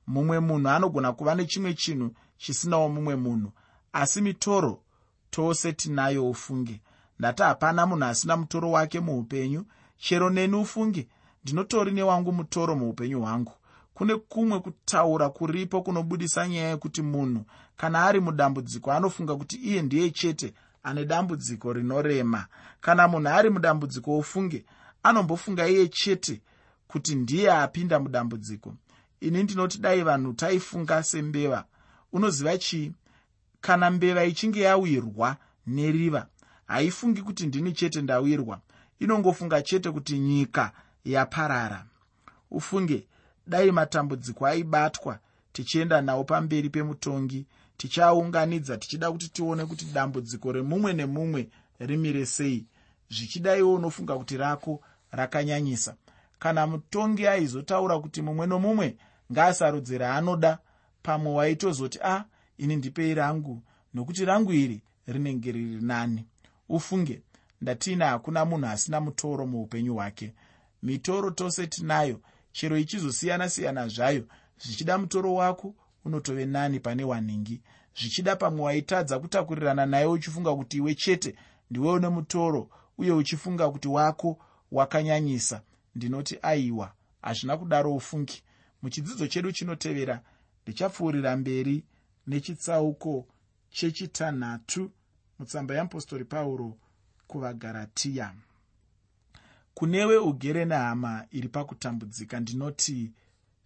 Mumwe 0.07 0.41
munhu 0.41 0.69
anogona 0.69 1.13
kuva 1.13 1.35
nechimwe 1.35 1.75
chinhu 1.75 2.11
chisinawo 2.39 2.89
mumwe 2.89 3.17
munhu 3.17 3.53
asi 3.93 4.21
mitoro 4.23 4.83
tose 5.31 5.73
tinayo 5.73 6.31
ufunge. 6.31 6.81
Ndati 7.19 7.43
hapana 7.43 7.87
munhu 7.87 8.05
asina 8.05 8.37
mutoro 8.37 8.71
wake 8.71 9.01
muupenyu 9.01 9.65
chero 9.99 10.31
neni 10.31 10.57
ufunge 10.57 11.09
ndinotori 11.43 11.93
newangu 11.93 12.33
mutoro 12.33 12.77
muupenyu 12.77 13.21
hwangu 13.21 13.53
kune 13.95 14.17
kumwe 14.17 14.61
kutaura 14.61 15.29
kuripo 15.31 15.83
kunobudisa 15.83 16.49
nyaya 16.49 16.69
yekuti 16.69 17.03
munhu 17.03 17.45
kana 17.77 18.05
ari 18.05 18.21
mudambudziko 18.21 18.93
anofunga 18.93 19.37
kuti 19.37 19.57
iye 19.57 19.83
ndiye 19.83 20.11
chete 20.11 20.55
ane 20.83 21.05
dambudziko 21.05 21.73
rinorema. 21.73 22.47
Kana 22.81 23.09
munhu 23.09 23.29
ari 23.29 23.51
mudambudziko 23.51 24.19
ufunge 24.19 24.65
anombofunga 25.03 25.69
iye 25.69 25.89
chete 25.89 26.41
kuti 26.89 27.15
ndiye 27.15 27.53
apinda 27.53 28.01
mudambudziko. 28.01 28.75
Ini 29.21 29.43
ndinoti 29.43 29.79
dai 29.79 30.03
vanhu 30.03 30.33
taifunga 30.33 31.03
sembeva. 31.03 31.65
Unoziva 32.13 32.59
chii 32.59 32.93
kana 33.61 33.91
mbeva 33.91 34.25
ichinge 34.25 34.61
yawirwa 34.61 35.37
neriva 35.67 36.27
haifungi 36.67 37.23
kuti 37.23 37.47
ndini 37.47 37.73
chete 37.73 38.03
ndawirwa. 38.03 38.61
Inongofunga 38.99 39.63
chete 39.63 39.91
kuti 39.91 40.19
nyika 40.19 40.73
yaparara. 41.05 41.87
Ufunge 42.51 43.07
dai 43.47 43.71
matambudziko 43.71 44.47
aibatwa 44.47 45.19
tichienda 45.53 46.01
nawo 46.01 46.25
pamberi 46.25 46.71
pemutongi 46.71 47.47
tichiaunganidza 47.77 48.77
tichida 48.77 49.13
kuti 49.13 49.29
tione 49.29 49.67
kuti 49.67 49.85
dambudziko 49.85 50.53
remumwe 50.53 50.93
nemumwe 50.93 51.49
rimire 51.79 52.27
sei. 52.27 52.67
Zvichidaiwo 53.11 53.75
unofunga 53.75 54.17
kuti 54.19 54.37
rako 54.37 54.81
rakanyanyisa. 55.11 55.95
Kana 56.39 56.67
mutongi 56.67 57.27
aizotaura 57.27 57.99
kuti 58.01 58.23
mumwe 58.23 58.47
nomumwe 58.47 58.97
ngaasarudze 59.33 59.99
raanoda 59.99 60.59
pamwe 61.03 61.33
waitozoti 61.33 61.99
a 62.03 62.15
ah, 62.17 62.25
ini 62.59 62.77
ndipei 62.77 63.15
rangu 63.15 63.63
nokuti 63.95 64.25
rangu 64.25 64.53
iri 64.53 64.83
rinenge 65.07 65.53
riri 65.53 65.81
nani. 65.81 66.25
Ufunge 66.69 67.23
ndatiina 67.61 68.07
hakuna 68.07 68.45
munhu 68.45 68.67
asina 68.67 69.01
mutoro 69.01 69.47
muupenyu 69.47 69.95
hwake. 69.95 70.35
Mitoro 70.83 71.31
tose 71.31 71.67
tinayo 71.67 72.21
chero 72.55 72.79
ichizosiyana-siyana 72.79 73.89
zvayo 73.89 74.25
zvichida 74.59 74.99
mutoro 74.99 75.35
wako 75.35 75.75
unotove 76.05 76.47
nani 76.47 76.81
pane 76.81 77.05
wanhingi 77.05 77.61
zvichida 78.01 78.37
pamwe 78.37 78.63
waitadza 78.63 79.19
kutakurirana 79.19 79.87
naye 79.87 80.07
uchifunga 80.07 80.55
kuti 80.55 80.77
iwe 80.77 80.95
chete 80.95 81.35
ndiwe 81.71 81.93
une 81.93 82.09
mutoro 82.09 82.71
uye 82.99 83.13
uchifunga 83.13 83.71
kuti 83.71 83.89
wako 83.89 84.39
wakanyanyisa. 84.73 85.63
Ndinoti 85.95 86.39
aiwa 86.43 86.93
hazvina 87.23 87.57
kudaro 87.57 87.95
ufungi. 87.95 88.43
Muchidzidzo 88.83 89.27
chedu 89.27 89.53
chinotevera 89.53 90.21
ndichapfuurira 90.63 91.37
mberi 91.37 91.85
nechitsauko 92.27 93.27
chechitanhatu 93.71 94.91
mutsamba 95.39 95.75
yeapostori 95.75 96.25
pauro 96.25 96.77
kuvagaratiya 97.27 98.35
kunewe 99.75 100.17
ugere 100.19 100.65
nehama 100.65 101.27
iri 101.31 101.49
pakutambudzika 101.49 102.41
ndinoti 102.41 103.13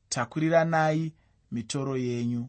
takuriranai 0.08 1.12
mitoro 1.52 1.96
yenyu 1.96 2.48